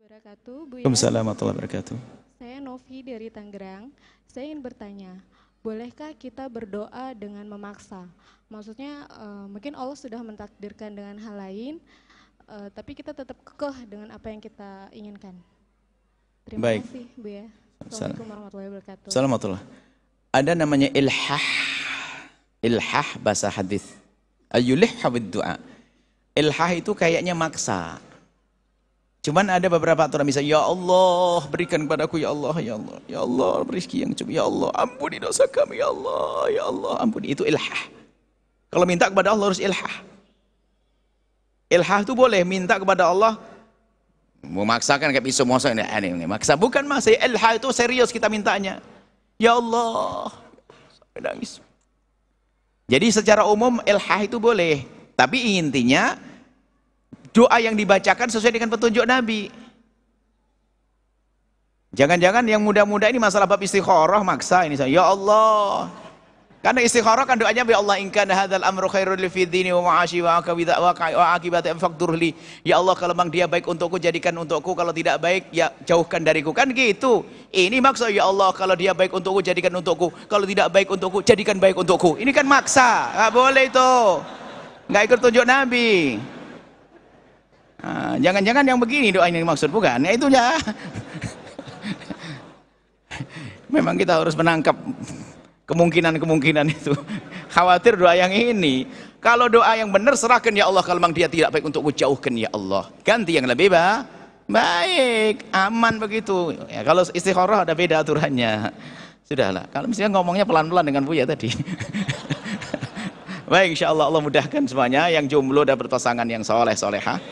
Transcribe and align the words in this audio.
wabarakatuh. 0.00 0.58
Waalaikumsalam 0.72 1.20
warahmatullahi 1.20 1.56
wabarakatuh. 1.60 1.96
Saya 2.40 2.56
Novi 2.64 2.98
dari 3.04 3.28
Tangerang. 3.28 3.92
Saya 4.24 4.48
ingin 4.48 4.64
bertanya, 4.64 5.12
bolehkah 5.60 6.16
kita 6.16 6.48
berdoa 6.48 7.12
dengan 7.12 7.44
memaksa? 7.44 8.08
Maksudnya 8.48 9.04
eh, 9.04 9.46
mungkin 9.52 9.76
Allah 9.76 9.98
sudah 10.00 10.24
mentakdirkan 10.24 10.96
dengan 10.96 11.20
hal 11.20 11.36
lain, 11.36 11.74
eh, 12.48 12.68
tapi 12.72 12.96
kita 12.96 13.12
tetap 13.12 13.36
kekeh 13.44 13.84
dengan 13.84 14.08
apa 14.16 14.32
yang 14.32 14.40
kita 14.40 14.88
inginkan. 14.96 15.36
Terima 16.48 16.72
Baik. 16.72 16.80
kasih, 16.88 17.06
Bu 17.20 17.28
ya. 17.28 17.46
Assalamualaikum 17.84 18.28
warahmatullahi 18.32 18.68
wabarakatuh. 18.72 19.08
Assalamualaikum. 19.12 19.60
Ada 20.32 20.52
namanya 20.56 20.88
ilhah. 20.96 21.46
Ilhah 22.64 23.08
bahasa 23.20 23.52
hadis. 23.52 23.84
Ayulih 24.48 24.88
hawid 25.04 25.28
doa. 25.28 25.60
Ilhah 26.32 26.70
itu 26.72 26.92
kayaknya 26.96 27.36
maksa. 27.36 28.00
Cuman 29.20 29.52
ada 29.52 29.68
beberapa 29.68 30.00
aturan 30.00 30.24
bisa 30.24 30.40
ya 30.40 30.64
Allah 30.64 31.44
berikan 31.52 31.84
kepadaku 31.84 32.24
ya 32.24 32.32
Allah 32.32 32.56
ya 32.56 32.80
Allah 32.80 32.96
ya 33.04 33.20
Allah 33.20 33.68
rezeki 33.68 34.08
yang 34.08 34.12
cukup 34.16 34.32
ya 34.32 34.44
Allah 34.48 34.70
ampuni 34.80 35.20
dosa 35.20 35.44
kami 35.44 35.76
ya 35.76 35.92
Allah 35.92 36.48
ya 36.48 36.62
Allah 36.64 36.92
ampuni. 37.04 37.36
Itu 37.36 37.44
ilhah. 37.44 37.82
Kalau 38.72 38.88
minta 38.88 39.12
kepada 39.12 39.36
Allah 39.36 39.52
harus 39.52 39.60
ilhah. 39.60 39.94
Ilhah 41.68 41.98
itu 42.00 42.16
boleh 42.16 42.40
minta 42.48 42.80
kepada 42.80 43.12
Allah. 43.12 43.36
Memaksakan 44.40 45.12
kayak 45.12 45.28
pisau 45.28 45.44
masa 45.44 45.68
ini, 45.68 45.84
ini, 45.84 46.08
ini 46.16 46.24
maksa. 46.24 46.56
Bukan 46.56 46.88
mas 46.88 47.04
ilhah 47.04 47.60
itu 47.60 47.68
serius 47.76 48.08
kita 48.08 48.32
mintanya. 48.32 48.80
Ya 49.36 49.52
Allah 49.52 50.32
nangis. 51.20 51.60
Jadi 52.88 53.12
secara 53.12 53.44
umum 53.44 53.84
ilhah 53.84 54.20
itu 54.24 54.40
boleh. 54.40 54.88
Tapi 55.12 55.60
intinya 55.60 56.16
doa 57.30 57.56
yang 57.62 57.74
dibacakan 57.78 58.28
sesuai 58.30 58.54
dengan 58.54 58.70
petunjuk 58.70 59.06
Nabi 59.06 59.50
jangan-jangan 61.94 62.44
yang 62.46 62.62
muda-muda 62.62 63.10
ini 63.10 63.18
masalah 63.18 63.46
bab 63.46 63.62
istikharah 63.62 64.22
maksa 64.22 64.66
ini 64.66 64.78
ya 64.90 65.06
Allah 65.06 65.90
karena 66.60 66.84
istikharah 66.84 67.24
kan 67.24 67.40
doanya 67.40 67.64
ya 67.64 67.80
Allah 67.80 67.96
in 67.96 68.12
kana 68.12 68.36
hadzal 68.36 68.60
amru 68.60 68.84
khairul 68.84 69.16
li 69.16 69.32
fi 69.32 69.48
dini 69.48 69.72
wa 69.72 69.80
ma'ashi 69.80 70.20
wa 70.20 70.44
akibati 70.44 70.76
wa 70.76 71.24
akibati 71.32 71.72
faqdurli. 71.72 72.36
Ya 72.68 72.76
Allah 72.76 72.92
kalau 72.92 73.16
memang 73.16 73.32
dia 73.32 73.48
baik 73.48 73.64
untukku 73.64 73.96
jadikan 73.96 74.36
untukku 74.36 74.76
kalau 74.76 74.92
tidak 74.92 75.24
baik 75.24 75.48
ya 75.56 75.72
jauhkan 75.88 76.20
dariku. 76.20 76.52
Kan 76.52 76.76
gitu. 76.76 77.24
Ini 77.48 77.80
maksud 77.80 78.12
ya 78.12 78.28
Allah 78.28 78.52
kalau 78.52 78.76
dia 78.76 78.92
baik 78.92 79.08
untukku 79.08 79.40
jadikan 79.40 79.72
untukku. 79.72 80.12
Kalau 80.28 80.44
tidak 80.44 80.68
baik 80.68 80.92
untukku 80.92 81.24
jadikan 81.24 81.56
baik 81.56 81.80
untukku. 81.80 82.20
Ini 82.20 82.28
kan 82.28 82.44
maksa. 82.44 83.08
Enggak 83.08 83.30
boleh 83.32 83.64
itu. 83.64 83.92
Enggak 84.92 85.02
ikut 85.08 85.18
tunjuk 85.24 85.44
Nabi. 85.48 86.20
Jangan-jangan 88.20 88.64
yang 88.68 88.78
begini 88.78 89.08
doa 89.10 89.26
ini 89.26 89.40
maksud 89.40 89.72
bukan? 89.72 90.04
Ya 90.04 90.12
itu 90.12 90.28
ya. 90.28 90.60
Memang 93.74 93.96
kita 93.96 94.20
harus 94.20 94.36
menangkap 94.36 94.76
kemungkinan-kemungkinan 95.64 96.66
itu. 96.68 96.92
Khawatir 97.54 97.96
doa 97.96 98.14
yang 98.14 98.30
ini. 98.30 98.84
Kalau 99.20 99.48
doa 99.48 99.76
yang 99.76 99.92
benar 99.92 100.16
serahkan 100.16 100.52
ya 100.52 100.68
Allah 100.68 100.80
kalau 100.80 100.96
memang 100.96 101.12
dia 101.12 101.28
tidak 101.28 101.52
baik 101.52 101.64
untukku 101.68 101.92
jauhkan 101.92 102.32
ya 102.36 102.48
Allah. 102.52 102.88
Ganti 103.04 103.36
yang 103.36 103.48
lebih 103.48 103.72
ba 103.72 104.04
baik, 104.50 105.46
aman 105.54 106.02
begitu. 106.02 106.52
Ya, 106.66 106.82
kalau 106.82 107.06
istikharah 107.06 107.62
ada 107.62 107.72
beda 107.72 108.02
aturannya. 108.02 108.74
Sudahlah. 109.22 109.70
Kalau 109.70 109.86
misalnya 109.86 110.18
ngomongnya 110.18 110.42
pelan-pelan 110.42 110.82
dengan 110.90 111.06
Buya 111.06 111.22
tadi. 111.22 111.54
baik, 113.52 113.78
insya 113.78 113.94
Allah 113.94 114.10
Allah 114.10 114.18
mudahkan 114.18 114.66
semuanya 114.66 115.06
yang 115.06 115.30
jomblo 115.30 115.62
dapat 115.62 115.86
pasangan 115.86 116.26
yang 116.26 116.42
soleh 116.42 116.74
soleha. 116.74 117.22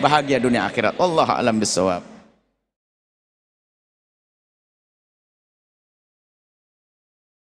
Bahagia 0.00 0.40
dunia 0.40 0.64
akhirat. 0.64 0.96
Allah 0.96 1.28
alam 1.36 1.60
bisawab. 1.60 2.19